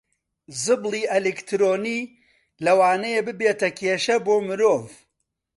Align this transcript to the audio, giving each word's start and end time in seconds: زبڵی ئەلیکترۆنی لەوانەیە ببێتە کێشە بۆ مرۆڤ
زبڵی 0.63 1.03
ئەلیکترۆنی 1.11 1.99
لەوانەیە 2.65 3.21
ببێتە 3.27 3.69
کێشە 3.79 4.17
بۆ 4.25 4.35
مرۆڤ 4.47 4.83